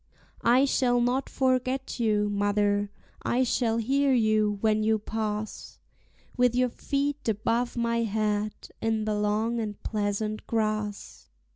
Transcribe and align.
I 0.43 0.65
shall 0.65 0.99
not 0.99 1.29
forget 1.29 1.99
you, 1.99 2.27
mother; 2.27 2.89
I 3.21 3.43
shall 3.43 3.77
hear 3.77 4.11
you 4.15 4.57
when 4.61 4.81
you 4.81 4.97
pass, 4.97 5.77
With 6.35 6.55
your 6.55 6.69
feet 6.69 7.29
above 7.29 7.77
my 7.77 7.97
head 7.97 8.55
in 8.81 9.05
the 9.05 9.13
long 9.13 9.59
and 9.59 9.79
pleasant 9.83 10.47
grass. 10.47 11.29